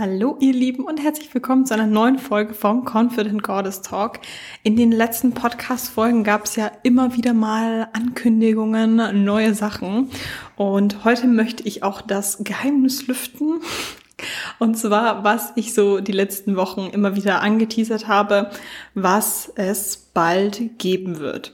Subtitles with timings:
[0.00, 4.20] Hallo ihr Lieben und herzlich willkommen zu einer neuen Folge vom Confident Goddess Talk.
[4.62, 10.08] In den letzten Podcast-Folgen gab es ja immer wieder mal Ankündigungen, neue Sachen.
[10.56, 13.60] Und heute möchte ich auch das Geheimnis lüften.
[14.58, 18.48] Und zwar, was ich so die letzten Wochen immer wieder angeteasert habe,
[18.94, 21.52] was es bald geben wird.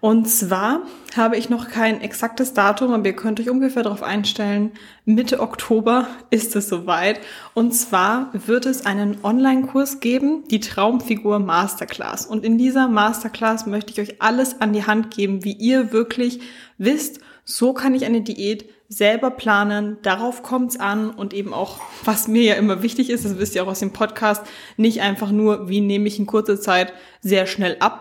[0.00, 0.82] Und zwar
[1.16, 4.72] habe ich noch kein exaktes Datum, aber ihr könnt euch ungefähr darauf einstellen,
[5.04, 7.18] Mitte Oktober ist es soweit.
[7.54, 12.26] Und zwar wird es einen Online-Kurs geben, die Traumfigur Masterclass.
[12.26, 16.40] Und in dieser Masterclass möchte ich euch alles an die Hand geben, wie ihr wirklich
[16.78, 22.28] wisst, so kann ich eine Diät selber planen, darauf kommt's an und eben auch, was
[22.28, 24.42] mir ja immer wichtig ist, das wisst ihr auch aus dem Podcast,
[24.76, 27.95] nicht einfach nur, wie nehme ich in kurzer Zeit sehr schnell ab,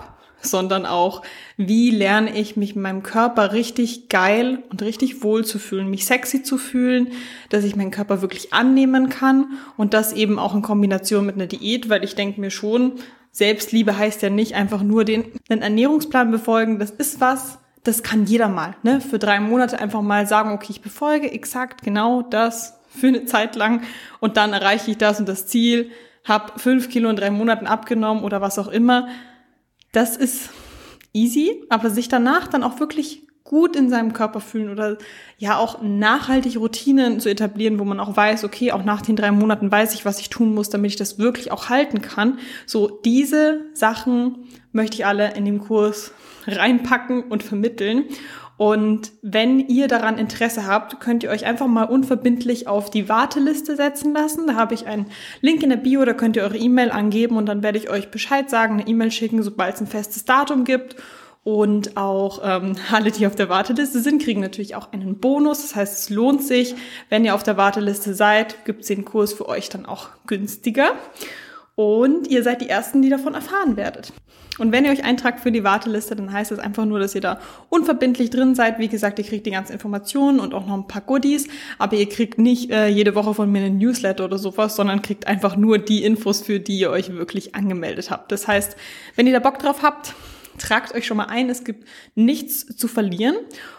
[0.45, 1.21] sondern auch,
[1.57, 6.05] wie lerne ich mich in meinem Körper richtig geil und richtig wohl zu fühlen, mich
[6.05, 7.09] sexy zu fühlen,
[7.49, 11.47] dass ich meinen Körper wirklich annehmen kann und das eben auch in Kombination mit einer
[11.47, 12.93] Diät, weil ich denke mir schon,
[13.31, 18.25] Selbstliebe heißt ja nicht einfach nur den, den Ernährungsplan befolgen, das ist was, das kann
[18.25, 19.01] jeder mal, ne?
[19.01, 23.55] Für drei Monate einfach mal sagen, okay, ich befolge exakt genau das für eine Zeit
[23.55, 23.81] lang
[24.19, 25.91] und dann erreiche ich das und das Ziel,
[26.23, 29.07] habe fünf Kilo in drei Monaten abgenommen oder was auch immer
[29.95, 30.49] das ist
[31.13, 34.97] easy, aber sich danach dann auch wirklich gut in seinem Körper fühlen oder
[35.37, 39.31] ja auch nachhaltig Routinen zu etablieren, wo man auch weiß, okay, auch nach den drei
[39.31, 42.39] Monaten weiß ich, was ich tun muss, damit ich das wirklich auch halten kann.
[42.65, 46.11] So diese Sachen möchte ich alle in dem Kurs
[46.47, 48.05] reinpacken und vermitteln.
[48.57, 53.75] Und wenn ihr daran Interesse habt, könnt ihr euch einfach mal unverbindlich auf die Warteliste
[53.75, 54.47] setzen lassen.
[54.47, 55.07] Da habe ich einen
[55.41, 58.11] Link in der Bio, da könnt ihr eure E-Mail angeben und dann werde ich euch
[58.11, 60.95] Bescheid sagen, eine E-Mail schicken, sobald es ein festes Datum gibt.
[61.43, 65.61] Und auch ähm, alle, die auf der Warteliste sind, kriegen natürlich auch einen Bonus.
[65.61, 66.75] Das heißt, es lohnt sich.
[67.09, 70.93] Wenn ihr auf der Warteliste seid, gibt es den Kurs für euch dann auch günstiger.
[71.75, 74.13] Und ihr seid die Ersten, die davon erfahren werdet.
[74.57, 77.19] Und wenn ihr euch eintragt für die Warteliste, dann heißt es einfach nur, dass ihr
[77.21, 77.39] da
[77.69, 78.79] unverbindlich drin seid.
[78.79, 82.07] Wie gesagt, ihr kriegt die ganzen Informationen und auch noch ein paar Goodies, aber ihr
[82.07, 85.77] kriegt nicht äh, jede Woche von mir einen Newsletter oder sowas, sondern kriegt einfach nur
[85.77, 88.31] die Infos, für die ihr euch wirklich angemeldet habt.
[88.31, 88.77] Das heißt,
[89.17, 90.13] wenn ihr da Bock drauf habt,
[90.57, 93.35] tragt euch schon mal ein, es gibt nichts zu verlieren.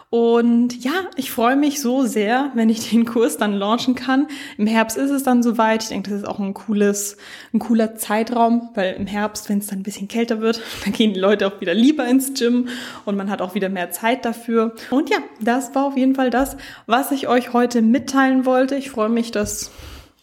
[0.08, 4.28] Und ja, ich freue mich so sehr, wenn ich den Kurs dann launchen kann.
[4.56, 5.82] Im Herbst ist es dann soweit.
[5.82, 7.16] Ich denke, das ist auch ein cooles,
[7.52, 11.12] ein cooler Zeitraum, weil im Herbst, wenn es dann ein bisschen kälter wird, dann gehen
[11.12, 12.68] die Leute auch wieder lieber ins Gym
[13.04, 14.74] und man hat auch wieder mehr Zeit dafür.
[14.90, 16.56] Und ja, das war auf jeden Fall das,
[16.86, 18.76] was ich euch heute mitteilen wollte.
[18.76, 19.72] Ich freue mich, dass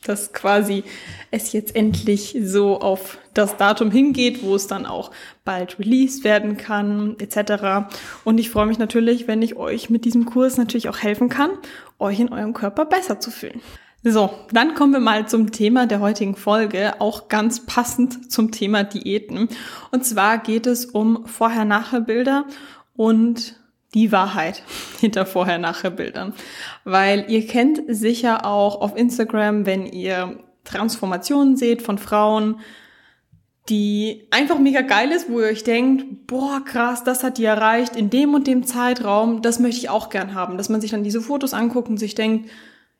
[0.05, 0.83] dass quasi
[1.31, 5.11] es jetzt endlich so auf das Datum hingeht, wo es dann auch
[5.43, 7.87] bald released werden kann, etc.
[8.23, 11.51] Und ich freue mich natürlich, wenn ich euch mit diesem Kurs natürlich auch helfen kann,
[11.99, 13.61] euch in eurem Körper besser zu fühlen.
[14.05, 18.83] So, dann kommen wir mal zum Thema der heutigen Folge, auch ganz passend zum Thema
[18.83, 19.47] Diäten.
[19.91, 22.45] Und zwar geht es um Vorher-Nachher-Bilder
[22.97, 23.55] und
[23.93, 24.63] die Wahrheit
[24.99, 26.33] hinter Vorher-Nachher-Bildern.
[26.83, 32.59] Weil ihr kennt sicher auch auf Instagram, wenn ihr Transformationen seht von Frauen,
[33.69, 37.95] die einfach mega geil ist, wo ihr euch denkt, boah, krass, das hat die erreicht
[37.95, 40.57] in dem und dem Zeitraum, das möchte ich auch gern haben.
[40.57, 42.49] Dass man sich dann diese Fotos anguckt und sich denkt,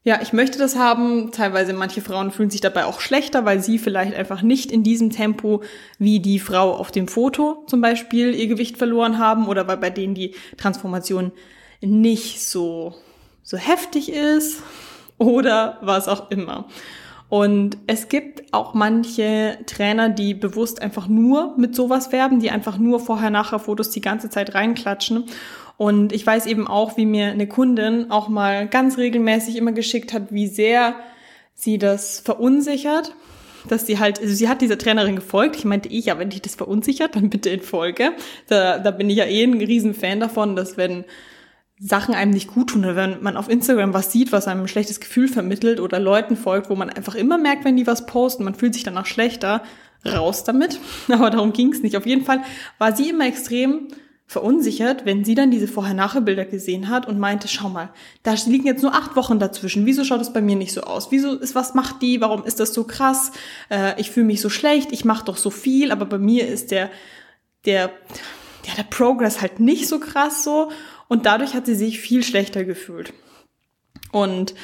[0.05, 1.31] ja, ich möchte das haben.
[1.31, 5.11] Teilweise manche Frauen fühlen sich dabei auch schlechter, weil sie vielleicht einfach nicht in diesem
[5.11, 5.63] Tempo
[5.97, 9.89] wie die Frau auf dem Foto zum Beispiel ihr Gewicht verloren haben oder weil bei
[9.89, 11.31] denen die Transformation
[11.79, 12.95] nicht so,
[13.43, 14.61] so heftig ist
[15.17, 16.67] oder was auch immer.
[17.29, 22.77] Und es gibt auch manche Trainer, die bewusst einfach nur mit sowas werben, die einfach
[22.77, 25.23] nur Vorher-Nachher-Fotos die ganze Zeit reinklatschen.
[25.83, 30.13] Und ich weiß eben auch, wie mir eine Kundin auch mal ganz regelmäßig immer geschickt
[30.13, 30.95] hat, wie sehr
[31.55, 33.13] sie das verunsichert,
[33.67, 35.57] dass sie halt, also sie hat dieser Trainerin gefolgt.
[35.57, 38.11] Ich meinte, ich, ja, wenn dich das verunsichert, dann bitte in Folge.
[38.47, 41.03] Da, da bin ich ja eh ein riesen Fan davon, dass wenn
[41.81, 44.67] Sachen einem nicht gut tun oder wenn man auf Instagram was sieht, was einem ein
[44.69, 48.45] schlechtes Gefühl vermittelt oder Leuten folgt, wo man einfach immer merkt, wenn die was posten,
[48.45, 49.61] man fühlt sich danach schlechter,
[50.05, 50.79] raus damit.
[51.09, 51.97] Aber darum ging es nicht.
[51.97, 52.41] Auf jeden Fall
[52.77, 53.89] war sie immer extrem
[54.25, 57.89] verunsichert, wenn sie dann diese Vorher-Nachher-Bilder gesehen hat und meinte, schau mal,
[58.23, 59.85] da liegen jetzt nur acht Wochen dazwischen.
[59.85, 61.11] Wieso schaut es bei mir nicht so aus?
[61.11, 62.21] Wieso ist, was macht die?
[62.21, 63.31] Warum ist das so krass?
[63.69, 66.71] Äh, ich fühle mich so schlecht, ich mache doch so viel, aber bei mir ist
[66.71, 66.89] der,
[67.65, 67.91] der,
[68.65, 70.71] ja, der Progress halt nicht so krass so.
[71.07, 73.13] Und dadurch hat sie sich viel schlechter gefühlt.
[74.11, 74.55] Und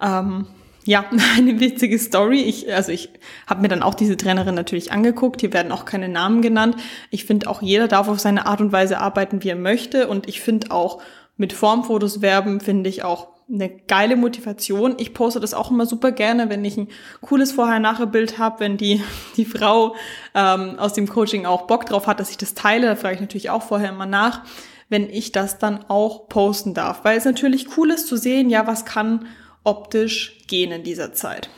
[0.00, 0.46] ähm,
[0.88, 1.04] ja,
[1.36, 2.40] eine witzige Story.
[2.40, 3.10] Ich, also ich
[3.46, 5.42] habe mir dann auch diese Trainerin natürlich angeguckt.
[5.42, 6.76] Hier werden auch keine Namen genannt.
[7.10, 10.08] Ich finde auch jeder darf auf seine Art und Weise arbeiten, wie er möchte.
[10.08, 11.02] Und ich finde auch
[11.36, 14.94] mit Formfotos werben finde ich auch eine geile Motivation.
[14.98, 16.88] Ich poste das auch immer super gerne, wenn ich ein
[17.20, 19.02] cooles Vorher-Nachher-Bild habe, wenn die,
[19.36, 19.94] die Frau
[20.34, 23.20] ähm, aus dem Coaching auch Bock drauf hat, dass ich das teile, da frage ich
[23.20, 24.40] natürlich auch vorher immer nach,
[24.88, 27.04] wenn ich das dann auch posten darf.
[27.04, 29.26] Weil es natürlich cool ist zu sehen, ja, was kann
[29.68, 31.50] optisch gehen in dieser Zeit.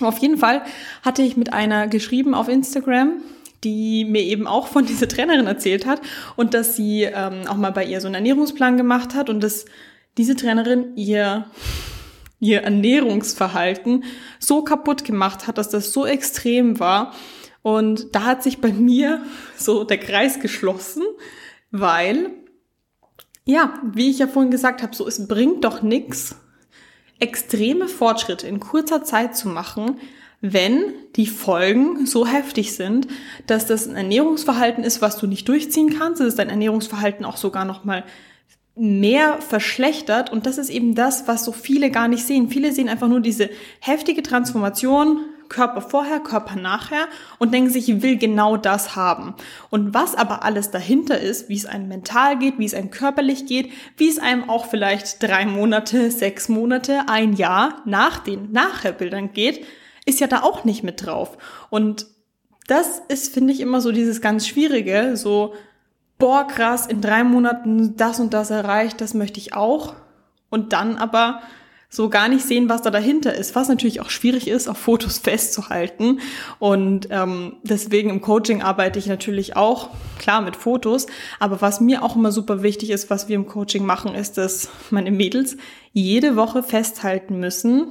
[0.00, 0.62] Auf jeden Fall
[1.02, 3.22] hatte ich mit einer geschrieben auf Instagram,
[3.62, 6.00] die mir eben auch von dieser Trainerin erzählt hat
[6.36, 9.66] und dass sie ähm, auch mal bei ihr so einen Ernährungsplan gemacht hat und dass
[10.18, 11.46] diese Trainerin ihr
[12.42, 14.02] ihr Ernährungsverhalten
[14.40, 17.14] so kaputt gemacht hat, dass das so extrem war.
[17.62, 19.22] Und da hat sich bei mir
[19.56, 21.04] so der Kreis geschlossen,
[21.70, 22.30] weil,
[23.44, 26.34] ja, wie ich ja vorhin gesagt habe, so es bringt doch nichts,
[27.22, 29.98] extreme Fortschritte in kurzer Zeit zu machen,
[30.40, 33.06] wenn die Folgen so heftig sind,
[33.46, 37.64] dass das ein Ernährungsverhalten ist, was du nicht durchziehen kannst, dass dein Ernährungsverhalten auch sogar
[37.64, 38.04] noch mal
[38.74, 42.48] mehr verschlechtert und das ist eben das, was so viele gar nicht sehen.
[42.48, 45.20] Viele sehen einfach nur diese heftige Transformation,
[45.52, 47.06] Körper vorher, Körper nachher
[47.38, 49.34] und denken sich, ich will genau das haben.
[49.70, 53.46] Und was aber alles dahinter ist, wie es einem mental geht, wie es einem körperlich
[53.46, 59.32] geht, wie es einem auch vielleicht drei Monate, sechs Monate, ein Jahr nach den Nachherbildern
[59.32, 59.64] geht,
[60.04, 61.38] ist ja da auch nicht mit drauf.
[61.70, 62.06] Und
[62.66, 65.54] das ist, finde ich, immer so dieses ganz Schwierige, so,
[66.18, 69.94] boah, krass, in drei Monaten das und das erreicht, das möchte ich auch.
[70.50, 71.42] Und dann aber
[71.94, 75.18] so gar nicht sehen, was da dahinter ist, was natürlich auch schwierig ist, auf Fotos
[75.22, 76.20] festzuhalten.
[76.58, 81.06] Und ähm, deswegen im Coaching arbeite ich natürlich auch, klar, mit Fotos.
[81.38, 84.70] Aber was mir auch immer super wichtig ist, was wir im Coaching machen, ist, dass
[84.90, 85.58] meine Mädels
[85.92, 87.88] jede Woche festhalten müssen,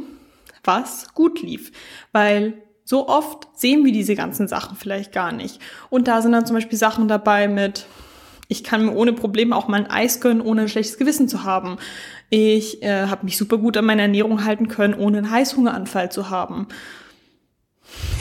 [0.63, 1.71] was gut lief.
[2.11, 5.59] Weil so oft sehen wir diese ganzen Sachen vielleicht gar nicht.
[5.91, 7.85] Und da sind dann zum Beispiel Sachen dabei mit,
[8.47, 11.43] ich kann mir ohne Probleme auch mal ein Eis gönnen, ohne ein schlechtes Gewissen zu
[11.43, 11.77] haben.
[12.33, 16.29] Ich äh, habe mich super gut an meine Ernährung halten können, ohne einen Heißhungeranfall zu
[16.29, 16.69] haben.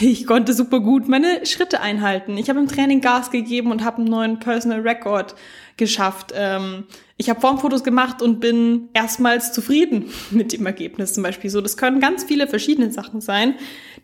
[0.01, 2.37] Ich konnte super gut meine Schritte einhalten.
[2.37, 5.37] Ich habe im Training Gas gegeben und habe einen neuen Personal Record
[5.77, 6.33] geschafft.
[6.35, 11.49] Ähm, ich habe Formfotos gemacht und bin erstmals zufrieden mit dem Ergebnis zum Beispiel.
[11.49, 13.55] So, das können ganz viele verschiedene Sachen sein,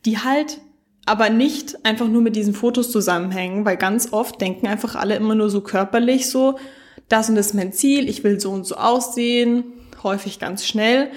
[0.05, 0.61] die halt
[1.05, 5.35] aber nicht einfach nur mit diesen Fotos zusammenhängen, weil ganz oft denken einfach alle immer
[5.35, 6.61] nur so körperlich so,
[7.09, 9.65] das und das ist mein Ziel, ich will so und so aussehen,
[10.07, 11.11] häufig ganz schnell.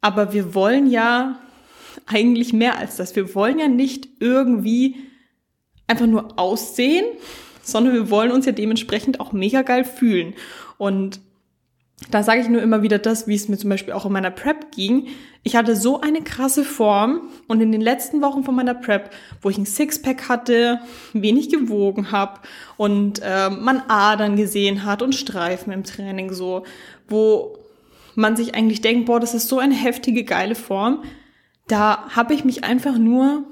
[0.00, 1.38] Aber wir wollen ja
[2.06, 3.16] eigentlich mehr als das.
[3.16, 4.96] Wir wollen ja nicht irgendwie
[5.86, 7.04] einfach nur aussehen,
[7.62, 10.34] sondern wir wollen uns ja dementsprechend auch mega geil fühlen.
[10.76, 11.20] Und
[12.10, 14.32] da sage ich nur immer wieder das, wie es mir zum Beispiel auch in meiner
[14.32, 15.06] Prep ging.
[15.44, 19.10] Ich hatte so eine krasse Form und in den letzten Wochen von meiner Prep,
[19.40, 20.80] wo ich ein Sixpack hatte,
[21.12, 22.40] wenig gewogen habe
[22.76, 26.64] und äh, man Adern gesehen hat und Streifen im Training so,
[27.08, 27.61] wo
[28.14, 31.02] man sich eigentlich denkt, boah, das ist so eine heftige, geile Form,
[31.68, 33.44] da habe ich mich einfach nur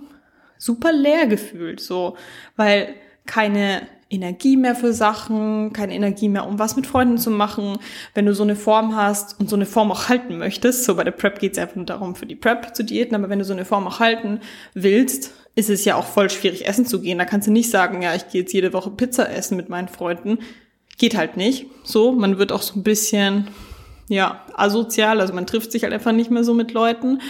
[0.59, 2.17] super leer gefühlt, so,
[2.57, 2.95] weil
[3.27, 7.79] keine Energie mehr für Sachen, keine Energie mehr, um was mit Freunden zu machen.
[8.13, 11.05] Wenn du so eine Form hast und so eine Form auch halten möchtest, so bei
[11.05, 13.45] der Prep geht es einfach nur darum, für die Prep zu diäten, aber wenn du
[13.45, 14.41] so eine Form auch halten
[14.75, 17.19] willst, ist es ja auch voll schwierig, essen zu gehen.
[17.19, 19.89] Da kannst du nicht sagen, ja, ich gehe jetzt jede Woche Pizza essen mit meinen
[19.89, 20.39] Freunden.
[20.99, 21.67] Geht halt nicht.
[21.85, 23.49] So, man wird auch so ein bisschen
[24.11, 27.21] ja, asozial, also man trifft sich halt einfach nicht mehr so mit Leuten.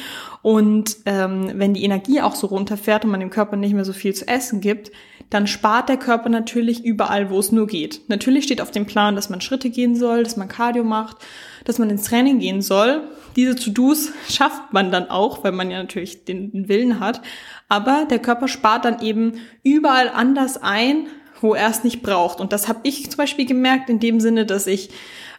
[0.41, 3.93] Und ähm, wenn die Energie auch so runterfährt und man dem Körper nicht mehr so
[3.93, 4.91] viel zu essen gibt,
[5.29, 8.01] dann spart der Körper natürlich überall, wo es nur geht.
[8.09, 11.19] Natürlich steht auf dem Plan, dass man Schritte gehen soll, dass man Cardio macht,
[11.67, 13.03] dass man ins Training gehen soll.
[13.37, 17.21] Diese To-Dos schafft man dann auch, weil man ja natürlich den Willen hat.
[17.69, 21.09] Aber der Körper spart dann eben überall anders ein,
[21.43, 22.41] wo er es nicht braucht.
[22.41, 24.89] Und das habe ich zum Beispiel gemerkt in dem Sinne, dass ich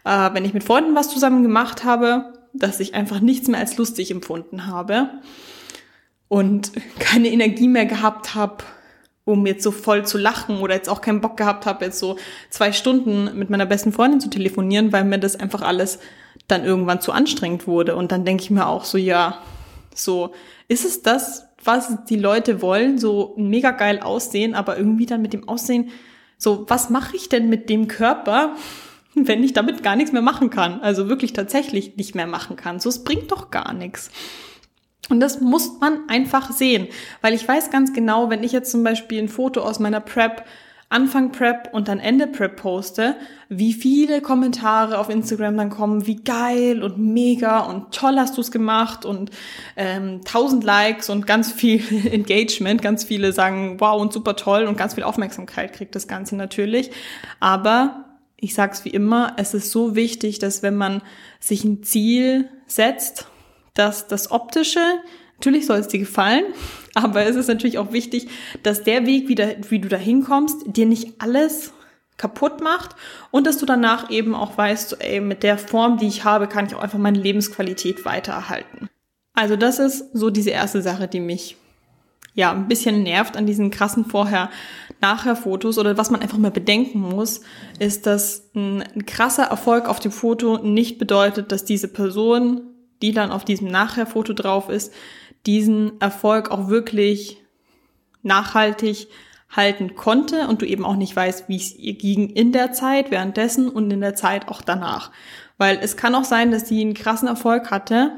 [0.03, 3.77] äh, wenn ich mit Freunden was zusammen gemacht habe, dass ich einfach nichts mehr als
[3.77, 5.10] lustig empfunden habe
[6.27, 8.63] und keine Energie mehr gehabt habe,
[9.24, 12.17] um jetzt so voll zu lachen oder jetzt auch keinen Bock gehabt habe, jetzt so
[12.50, 16.00] zwei Stunden mit meiner besten Freundin zu telefonieren, weil mir das einfach alles
[16.48, 17.96] dann irgendwann zu anstrengend wurde.
[17.96, 19.38] Und dann denke ich mir auch so, ja,
[19.93, 20.34] so,
[20.67, 25.34] ist es das, was die Leute wollen, so mega geil aussehen, aber irgendwie dann mit
[25.34, 25.89] dem Aussehen,
[26.38, 28.55] so, was mache ich denn mit dem Körper,
[29.15, 30.82] wenn ich damit gar nichts mehr machen kann.
[30.82, 32.80] Also wirklich tatsächlich nicht mehr machen kann.
[32.80, 34.12] So, es bringt doch gar nichts.
[35.10, 36.88] Und das muss man einfach sehen,
[37.22, 40.46] weil ich weiß ganz genau, wenn ich jetzt zum Beispiel ein Foto aus meiner Prep
[40.91, 43.15] Anfang Prep und dann Ende Prep poste,
[43.48, 48.41] wie viele Kommentare auf Instagram dann kommen, wie geil und mega und toll hast du
[48.41, 49.32] es gemacht und
[49.77, 54.77] ähm, 1000 Likes und ganz viel Engagement, ganz viele sagen wow und super toll und
[54.77, 56.91] ganz viel Aufmerksamkeit kriegt das Ganze natürlich.
[57.39, 58.11] Aber
[58.42, 61.02] ich sag's wie immer, es ist so wichtig, dass wenn man
[61.40, 63.28] sich ein Ziel setzt,
[63.76, 64.82] dass das Optische,
[65.38, 66.46] natürlich soll es dir gefallen,
[66.96, 68.28] aber es ist natürlich auch wichtig,
[68.64, 71.72] dass der Weg, wie, da, wie du da hinkommst, dir nicht alles
[72.18, 72.96] kaputt macht
[73.30, 76.66] und dass du danach eben auch weißt, ey, mit der Form, die ich habe, kann
[76.66, 78.90] ich auch einfach meine Lebensqualität weiter erhalten.
[79.34, 81.58] Also das ist so diese erste Sache, die mich
[82.34, 84.06] ja ein bisschen nervt an diesen krassen
[85.01, 87.41] Vorher-Nachher-Fotos oder was man einfach mal bedenken muss,
[87.79, 92.62] ist, dass ein, ein krasser Erfolg auf dem Foto nicht bedeutet, dass diese Person,
[93.01, 94.93] die dann auf diesem Nachher-Foto drauf ist,
[95.46, 97.38] diesen Erfolg auch wirklich
[98.22, 99.08] nachhaltig
[99.50, 103.12] halten konnte und du eben auch nicht weißt, wie es ihr ging in der Zeit,
[103.12, 105.12] währenddessen und in der Zeit auch danach.
[105.58, 108.13] Weil es kann auch sein, dass sie einen krassen Erfolg hatte.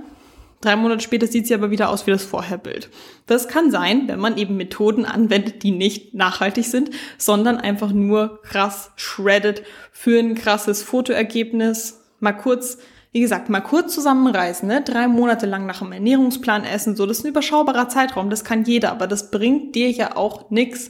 [0.63, 2.89] Drei Monate später sieht sie aber wieder aus wie das Vorherbild.
[3.25, 8.41] Das kann sein, wenn man eben Methoden anwendet, die nicht nachhaltig sind, sondern einfach nur
[8.43, 11.99] krass shredded für ein krasses Fotoergebnis.
[12.19, 12.77] Mal kurz
[13.11, 14.81] wie gesagt, mal kurz zusammenreißen, ne?
[14.81, 18.63] drei Monate lang nach einem Ernährungsplan essen, so, das ist ein überschaubarer Zeitraum, das kann
[18.63, 20.89] jeder, aber das bringt dir ja auch nix,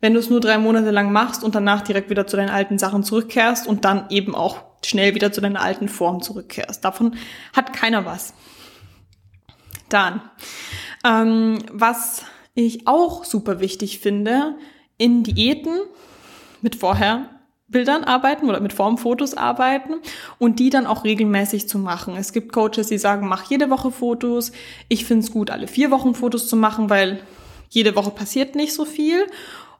[0.00, 2.78] wenn du es nur drei Monate lang machst und danach direkt wieder zu deinen alten
[2.78, 6.84] Sachen zurückkehrst und dann eben auch schnell wieder zu deiner alten Form zurückkehrst.
[6.84, 7.16] Davon
[7.52, 8.34] hat keiner was.
[9.88, 10.20] Dann,
[11.04, 12.22] ähm, was
[12.54, 14.56] ich auch super wichtig finde,
[14.96, 15.78] in Diäten
[16.60, 17.30] mit vorher
[17.68, 19.96] Bildern arbeiten oder mit Formfotos arbeiten
[20.38, 22.16] und die dann auch regelmäßig zu machen.
[22.16, 24.52] Es gibt Coaches, die sagen, mach jede Woche Fotos.
[24.88, 27.20] Ich finde es gut, alle vier Wochen Fotos zu machen, weil
[27.68, 29.26] jede Woche passiert nicht so viel.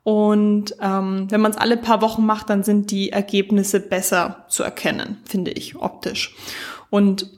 [0.04, 4.62] Und ähm, wenn man es alle paar Wochen macht, dann sind die Ergebnisse besser zu
[4.62, 6.36] erkennen, finde ich, optisch.
[6.90, 7.37] Und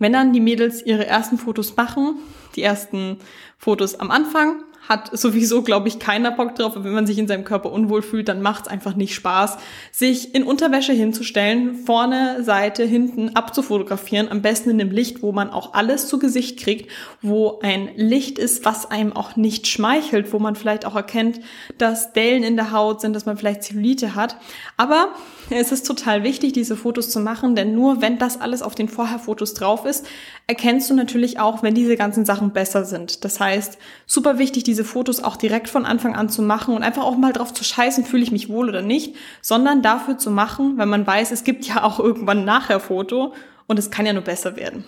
[0.00, 2.16] wenn dann die Mädels ihre ersten Fotos machen,
[2.56, 3.18] die ersten
[3.56, 6.74] Fotos am Anfang, hat sowieso, glaube ich, keiner Bock drauf.
[6.74, 9.58] Und wenn man sich in seinem Körper unwohl fühlt, dann macht es einfach nicht Spaß,
[9.92, 14.28] sich in Unterwäsche hinzustellen, vorne, Seite, hinten abzufotografieren.
[14.30, 16.90] Am besten in einem Licht, wo man auch alles zu Gesicht kriegt,
[17.22, 21.40] wo ein Licht ist, was einem auch nicht schmeichelt, wo man vielleicht auch erkennt,
[21.78, 24.36] dass Dellen in der Haut sind, dass man vielleicht Zellulite hat.
[24.76, 25.10] Aber
[25.50, 28.88] es ist total wichtig, diese Fotos zu machen, denn nur wenn das alles auf den
[28.88, 30.06] Vorherfotos drauf ist,
[30.46, 33.24] erkennst du natürlich auch, wenn diese ganzen Sachen besser sind.
[33.24, 37.02] Das heißt, super wichtig, diese Fotos auch direkt von Anfang an zu machen und einfach
[37.02, 40.78] auch mal drauf zu scheißen, fühle ich mich wohl oder nicht, sondern dafür zu machen,
[40.78, 43.34] wenn man weiß, es gibt ja auch irgendwann nachher Foto
[43.66, 44.84] und es kann ja nur besser werden.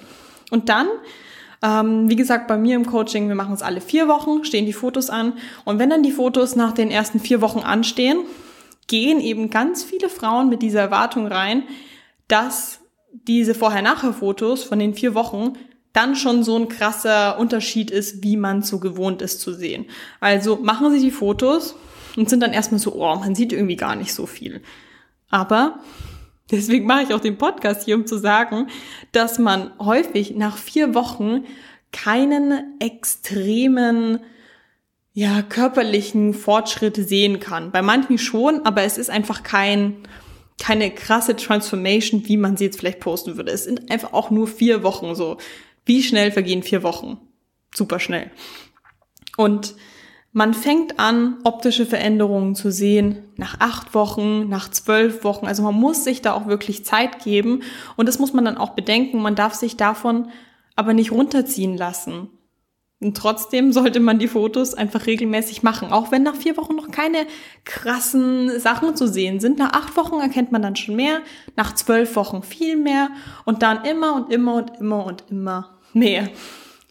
[0.53, 0.87] Und dann
[1.65, 4.73] ähm, wie gesagt, bei mir im Coaching, wir machen es alle vier Wochen, stehen die
[4.73, 5.35] Fotos an.
[5.65, 8.19] Und wenn dann die Fotos nach den ersten vier Wochen anstehen,
[8.89, 11.65] gehen eben ganz viele Frauen mit dieser Erwartung rein,
[12.27, 12.81] dass
[13.13, 15.53] diese Vorher-Nachher-Fotos von den vier Wochen
[15.93, 19.87] dann schon so ein krasser Unterschied ist, wie man so gewohnt ist zu sehen.
[20.21, 21.75] Also machen sie die Fotos
[22.17, 24.63] und sind dann erstmal so, oh, man sieht irgendwie gar nicht so viel.
[25.29, 25.81] Aber
[26.51, 28.69] deswegen mache ich auch den Podcast hier, um zu sagen,
[29.13, 31.45] dass man häufig nach vier Wochen
[31.93, 34.21] keinen extremen
[35.15, 37.71] ja, körperlichen Fortschritt sehen kann.
[37.71, 39.97] Bei manchen schon, aber es ist einfach kein,
[40.59, 43.53] keine krasse Transformation, wie man sie jetzt vielleicht posten würde.
[43.53, 45.37] Es sind einfach auch nur vier Wochen so.
[45.85, 47.19] Wie schnell vergehen vier Wochen?
[47.75, 48.31] Super schnell.
[49.37, 49.75] Und
[50.35, 55.47] man fängt an, optische Veränderungen zu sehen nach acht Wochen, nach zwölf Wochen.
[55.47, 57.63] Also man muss sich da auch wirklich Zeit geben.
[57.97, 59.21] Und das muss man dann auch bedenken.
[59.21, 60.31] Man darf sich davon
[60.75, 62.31] aber nicht runterziehen lassen.
[63.03, 66.91] Und trotzdem sollte man die Fotos einfach regelmäßig machen, auch wenn nach vier Wochen noch
[66.91, 67.27] keine
[67.65, 69.59] krassen Sachen zu sehen sind.
[69.59, 71.21] Nach acht Wochen erkennt man dann schon mehr,
[71.57, 73.11] nach zwölf Wochen viel mehr
[73.45, 76.29] und dann immer und immer und immer und immer mehr.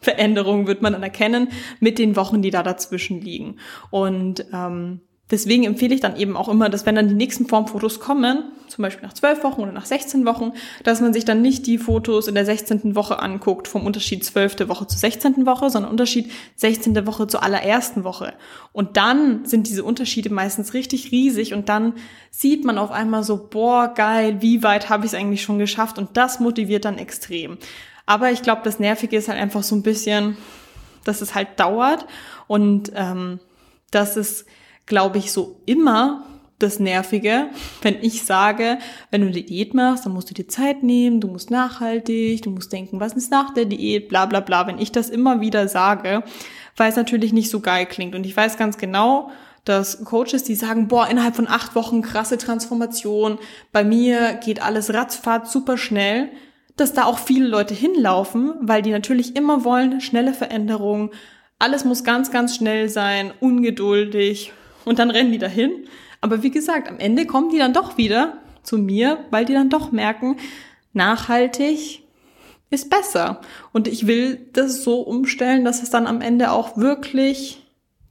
[0.02, 1.48] Veränderungen wird man dann erkennen
[1.80, 3.56] mit den Wochen, die da dazwischen liegen.
[3.90, 5.00] Und ähm,
[5.30, 8.82] Deswegen empfehle ich dann eben auch immer, dass wenn dann die nächsten Formfotos kommen, zum
[8.82, 10.52] Beispiel nach 12 Wochen oder nach 16 Wochen,
[10.82, 12.94] dass man sich dann nicht die Fotos in der 16.
[12.94, 14.68] Woche anguckt vom Unterschied 12.
[14.68, 15.46] Woche zu 16.
[15.46, 17.06] Woche, sondern Unterschied 16.
[17.06, 18.34] Woche zur allerersten Woche.
[18.72, 21.94] Und dann sind diese Unterschiede meistens richtig riesig und dann
[22.30, 25.98] sieht man auf einmal so, boah, geil, wie weit habe ich es eigentlich schon geschafft
[25.98, 27.58] und das motiviert dann extrem.
[28.06, 30.36] Aber ich glaube, das Nervige ist halt einfach so ein bisschen,
[31.04, 32.06] dass es halt dauert
[32.48, 33.40] und ähm,
[33.90, 34.44] dass es
[34.86, 36.26] glaube ich, so immer
[36.58, 37.48] das Nervige,
[37.82, 38.78] wenn ich sage,
[39.10, 42.50] wenn du eine Diät machst, dann musst du dir Zeit nehmen, du musst nachhaltig, du
[42.50, 44.66] musst denken, was ist nach der Diät, bla bla bla.
[44.66, 46.22] Wenn ich das immer wieder sage,
[46.76, 48.14] weil es natürlich nicht so geil klingt.
[48.14, 49.30] Und ich weiß ganz genau,
[49.64, 53.38] dass Coaches, die sagen, boah, innerhalb von acht Wochen krasse Transformation,
[53.70, 56.30] bei mir geht alles ratzfahrt super schnell,
[56.76, 61.10] dass da auch viele Leute hinlaufen, weil die natürlich immer wollen, schnelle Veränderungen,
[61.58, 64.52] alles muss ganz, ganz schnell sein, ungeduldig,
[64.84, 65.86] und dann rennen die dahin.
[66.20, 69.70] Aber wie gesagt, am Ende kommen die dann doch wieder zu mir, weil die dann
[69.70, 70.36] doch merken,
[70.92, 72.02] nachhaltig
[72.70, 73.40] ist besser.
[73.72, 77.62] Und ich will das so umstellen, dass es dann am Ende auch wirklich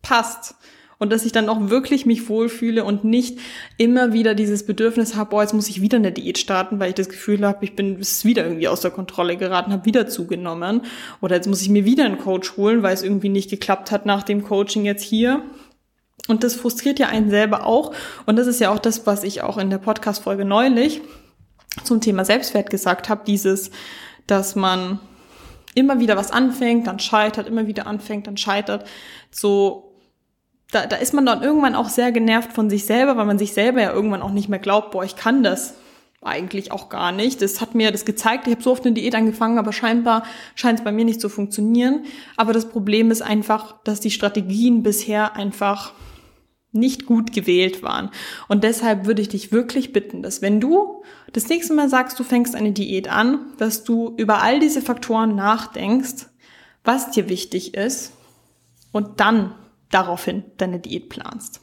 [0.01, 0.55] passt
[1.01, 3.39] und dass ich dann auch wirklich mich wohlfühle und nicht
[3.77, 6.95] immer wieder dieses Bedürfnis habe, boah, jetzt muss ich wieder eine Diät starten, weil ich
[6.95, 10.81] das Gefühl habe, ich bin es wieder irgendwie aus der Kontrolle geraten, habe wieder zugenommen
[11.19, 14.05] oder jetzt muss ich mir wieder einen Coach holen, weil es irgendwie nicht geklappt hat
[14.05, 15.41] nach dem Coaching jetzt hier.
[16.27, 17.93] Und das frustriert ja einen selber auch
[18.25, 21.01] und das ist ja auch das, was ich auch in der Podcast Folge neulich
[21.83, 23.71] zum Thema Selbstwert gesagt habe, dieses
[24.27, 24.99] dass man
[25.73, 28.85] immer wieder was anfängt, dann scheitert, immer wieder anfängt, dann scheitert,
[29.29, 29.91] so
[30.71, 33.53] da, da ist man dann irgendwann auch sehr genervt von sich selber, weil man sich
[33.53, 35.75] selber ja irgendwann auch nicht mehr glaubt, boah, ich kann das
[36.21, 37.41] eigentlich auch gar nicht.
[37.41, 38.47] Das hat mir das gezeigt.
[38.47, 40.23] Ich habe so oft eine Diät angefangen, aber scheinbar
[40.55, 42.05] scheint es bei mir nicht zu funktionieren.
[42.37, 45.93] Aber das Problem ist einfach, dass die Strategien bisher einfach
[46.71, 48.09] nicht gut gewählt waren.
[48.47, 52.23] Und deshalb würde ich dich wirklich bitten, dass wenn du das nächste Mal sagst, du
[52.23, 56.27] fängst eine Diät an, dass du über all diese Faktoren nachdenkst,
[56.83, 58.13] was dir wichtig ist
[58.91, 59.53] und dann
[59.89, 61.61] daraufhin deine Diät planst.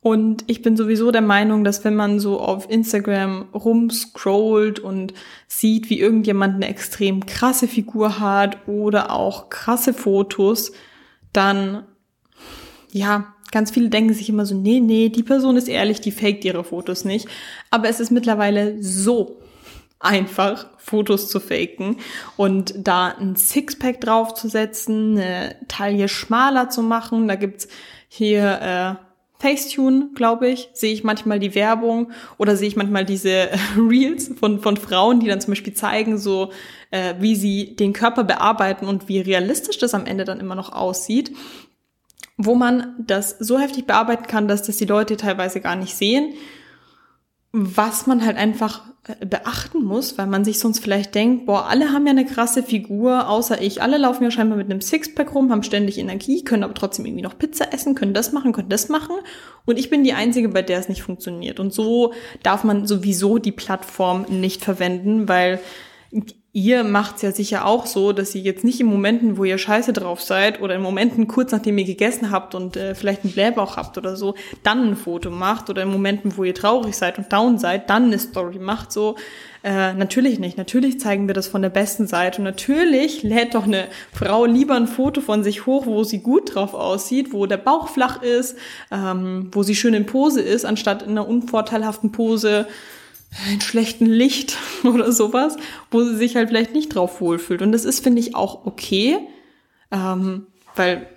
[0.00, 5.14] Und ich bin sowieso der Meinung, dass wenn man so auf Instagram rumscrollt und
[5.48, 10.72] sieht, wie irgendjemand eine extrem krasse Figur hat oder auch krasse Fotos,
[11.32, 11.86] dann,
[12.92, 16.44] ja, ganz viele denken sich immer so, nee, nee, die Person ist ehrlich, die faked
[16.44, 17.28] ihre Fotos nicht.
[17.70, 19.38] Aber es ist mittlerweile so
[20.00, 21.96] einfach, Fotos zu faken
[22.36, 27.28] und da ein Sixpack draufzusetzen, eine Taille schmaler zu machen.
[27.28, 27.68] Da gibt's
[28.08, 29.04] hier äh,
[29.38, 34.58] Facetune, glaube ich, sehe ich manchmal die Werbung oder sehe ich manchmal diese Reels von,
[34.58, 36.50] von Frauen, die dann zum Beispiel zeigen, so
[36.90, 40.72] äh, wie sie den Körper bearbeiten und wie realistisch das am Ende dann immer noch
[40.72, 41.30] aussieht
[42.36, 46.34] wo man das so heftig bearbeiten kann, dass das die Leute teilweise gar nicht sehen
[47.56, 51.92] was man halt einfach äh, beachten muss, weil man sich sonst vielleicht denkt, boah, alle
[51.92, 53.80] haben ja eine krasse Figur, außer ich.
[53.80, 57.22] Alle laufen ja scheinbar mit einem Sixpack rum, haben ständig Energie, können aber trotzdem irgendwie
[57.22, 59.14] noch Pizza essen, können das machen, können das machen.
[59.66, 61.60] Und ich bin die Einzige, bei der es nicht funktioniert.
[61.60, 65.60] Und so darf man sowieso die Plattform nicht verwenden, weil
[66.54, 69.92] ihr macht's ja sicher auch so, dass ihr jetzt nicht in Momenten, wo ihr scheiße
[69.92, 73.76] drauf seid oder in Momenten kurz nachdem ihr gegessen habt und äh, vielleicht einen Blähbauch
[73.76, 77.32] habt oder so, dann ein Foto macht oder in Momenten, wo ihr traurig seid und
[77.32, 78.92] down seid, dann eine Story macht.
[78.92, 79.16] So
[79.64, 80.56] äh, natürlich nicht.
[80.56, 84.76] Natürlich zeigen wir das von der besten Seite und natürlich lädt doch eine Frau lieber
[84.76, 88.56] ein Foto von sich hoch, wo sie gut drauf aussieht, wo der Bauch flach ist,
[88.92, 92.68] ähm, wo sie schön in Pose ist, anstatt in einer unvorteilhaften Pose
[93.52, 95.56] in schlechten Licht oder sowas,
[95.90, 97.62] wo sie sich halt vielleicht nicht drauf wohlfühlt.
[97.62, 99.18] Und das ist, finde ich, auch okay,
[99.90, 101.08] ähm, weil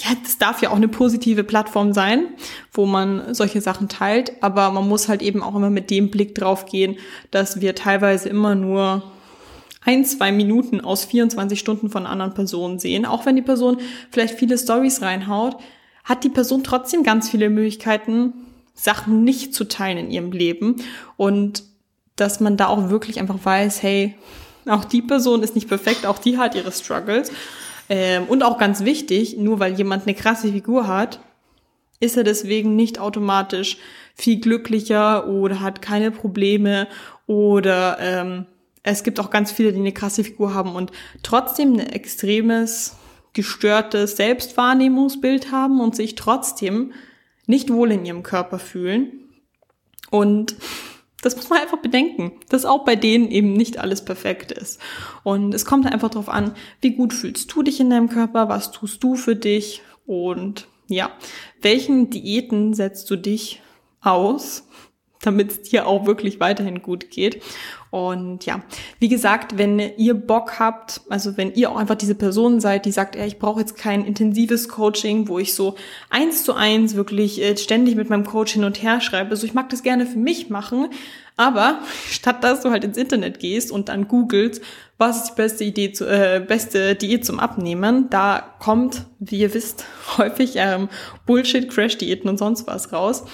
[0.00, 2.26] ja, das darf ja auch eine positive Plattform sein,
[2.72, 6.34] wo man solche Sachen teilt, aber man muss halt eben auch immer mit dem Blick
[6.34, 6.96] drauf gehen,
[7.30, 9.04] dass wir teilweise immer nur
[9.84, 13.06] ein, zwei Minuten aus 24 Stunden von anderen Personen sehen.
[13.06, 13.78] Auch wenn die Person
[14.10, 15.56] vielleicht viele Stories reinhaut,
[16.04, 18.32] hat die Person trotzdem ganz viele Möglichkeiten,
[18.74, 20.76] Sachen nicht zu teilen in ihrem Leben
[21.16, 21.62] und
[22.16, 24.14] dass man da auch wirklich einfach weiß, hey,
[24.66, 27.30] auch die Person ist nicht perfekt, auch die hat ihre Struggles.
[27.88, 31.20] Ähm, und auch ganz wichtig, nur weil jemand eine krasse Figur hat,
[32.00, 33.78] ist er deswegen nicht automatisch
[34.14, 36.88] viel glücklicher oder hat keine Probleme
[37.26, 38.46] oder ähm,
[38.82, 42.96] es gibt auch ganz viele, die eine krasse Figur haben und trotzdem ein extremes,
[43.32, 46.92] gestörtes Selbstwahrnehmungsbild haben und sich trotzdem
[47.46, 49.28] nicht wohl in ihrem Körper fühlen.
[50.10, 50.56] Und
[51.22, 54.80] das muss man einfach bedenken, dass auch bei denen eben nicht alles perfekt ist.
[55.22, 58.72] Und es kommt einfach darauf an, wie gut fühlst du dich in deinem Körper, was
[58.72, 61.10] tust du für dich und ja,
[61.62, 63.62] welchen Diäten setzt du dich
[64.02, 64.68] aus,
[65.26, 67.42] damit es dir auch wirklich weiterhin gut geht.
[67.94, 68.60] Und ja,
[68.98, 72.90] wie gesagt, wenn ihr Bock habt, also wenn ihr auch einfach diese Person seid, die
[72.90, 75.76] sagt, ey, ich brauche jetzt kein intensives Coaching, wo ich so
[76.10, 79.30] eins zu eins wirklich äh, ständig mit meinem Coach hin und her schreibe.
[79.30, 80.88] Also ich mag das gerne für mich machen,
[81.36, 81.78] aber
[82.10, 84.60] statt dass du halt ins Internet gehst und dann googelst,
[84.98, 89.54] was ist die beste Idee zu, äh, beste Diät zum Abnehmen, da kommt, wie ihr
[89.54, 89.84] wisst,
[90.18, 90.88] häufig ähm,
[91.26, 93.24] Bullshit, Crash-Diäten und sonst was raus.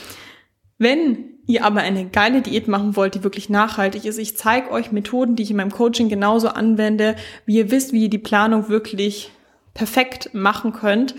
[0.77, 4.93] Wenn ihr aber eine geile Diät machen wollt, die wirklich nachhaltig ist, ich zeige euch
[4.93, 8.69] Methoden, die ich in meinem Coaching genauso anwende, wie ihr wisst, wie ihr die Planung
[8.69, 9.31] wirklich
[9.75, 11.15] perfekt machen könnt.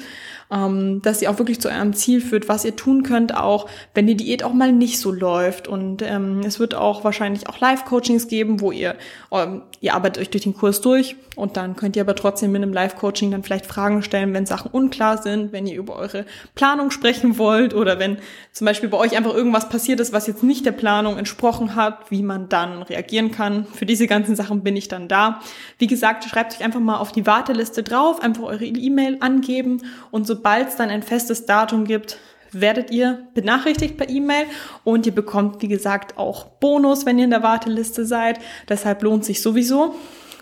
[0.52, 4.08] Ähm, dass sie auch wirklich zu eurem Ziel führt, was ihr tun könnt, auch wenn
[4.08, 5.68] die Diät auch mal nicht so läuft.
[5.68, 8.96] Und ähm, es wird auch wahrscheinlich auch Live-Coachings geben, wo ihr,
[9.32, 12.62] ähm, ihr arbeitet euch durch den Kurs durch und dann könnt ihr aber trotzdem mit
[12.62, 16.92] einem Live-Coaching dann vielleicht Fragen stellen, wenn Sachen unklar sind, wenn ihr über eure Planung
[16.92, 18.18] sprechen wollt oder wenn
[18.52, 22.12] zum Beispiel bei euch einfach irgendwas passiert ist, was jetzt nicht der Planung entsprochen hat,
[22.12, 23.66] wie man dann reagieren kann.
[23.66, 25.40] Für diese ganzen Sachen bin ich dann da.
[25.78, 30.28] Wie gesagt, schreibt euch einfach mal auf die Warteliste drauf, einfach eure E-Mail angeben und
[30.42, 32.18] sobald es dann ein festes Datum gibt,
[32.52, 34.48] werdet ihr benachrichtigt per E-Mail
[34.84, 38.40] und ihr bekommt, wie gesagt, auch Bonus, wenn ihr in der Warteliste seid.
[38.68, 39.94] Deshalb lohnt sich sowieso.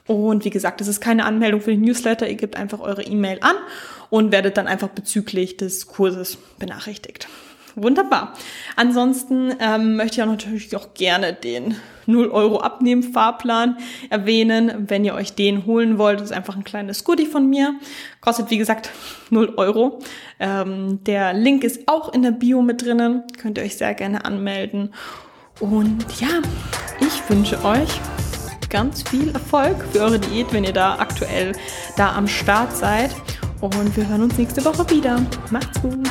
[0.07, 2.29] Und wie gesagt, es ist keine Anmeldung für den Newsletter.
[2.29, 3.57] Ihr gebt einfach eure E-Mail an
[4.09, 7.27] und werdet dann einfach bezüglich des Kurses benachrichtigt.
[7.81, 8.33] Wunderbar.
[8.75, 11.75] Ansonsten ähm, möchte ich auch natürlich auch gerne den
[12.07, 13.77] 0 Euro Abnehmen Fahrplan
[14.09, 14.87] erwähnen.
[14.89, 17.75] Wenn ihr euch den holen wollt, ist einfach ein kleines Goodie von mir.
[18.19, 18.89] Kostet wie gesagt
[19.29, 19.99] 0 Euro.
[20.39, 23.23] Ähm, der Link ist auch in der Bio mit drinnen.
[23.37, 24.93] Könnt ihr euch sehr gerne anmelden.
[25.59, 26.41] Und ja,
[26.99, 27.89] ich wünsche euch
[28.69, 31.53] ganz viel Erfolg für eure Diät, wenn ihr da aktuell
[31.97, 33.15] da am Start seid.
[33.61, 35.21] Und wir hören uns nächste Woche wieder.
[35.51, 36.07] Macht's gut.